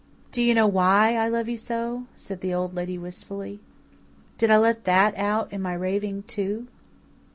[0.31, 3.59] "Do you know WHY I love you so?" said the Old Lady wistfully.
[4.39, 6.65] "Did I let THAT out in my raving, too?"